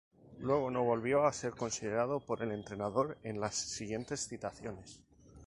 Luego 0.39 0.71
no 0.71 0.81
volvió 0.83 1.27
a 1.27 1.31
ser 1.31 1.51
considerado 1.51 2.21
por 2.21 2.41
el 2.41 2.51
entrenador 2.53 3.19
en 3.21 3.39
las 3.39 3.53
siguientes 3.53 4.27
citaciones. 4.27 4.99